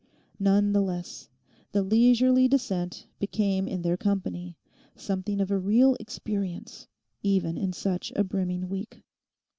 [0.39, 1.29] None the less,
[1.73, 4.57] the leisurely descent became in their company
[4.95, 6.87] something of a real experience
[7.21, 9.03] even in such a brimming week.